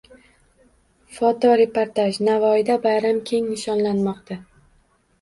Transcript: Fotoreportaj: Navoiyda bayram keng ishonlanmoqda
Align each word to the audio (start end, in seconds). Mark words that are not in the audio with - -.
Fotoreportaj: 1.17 2.09
Navoiyda 2.31 2.81
bayram 2.89 3.23
keng 3.31 3.55
ishonlanmoqda 3.61 4.45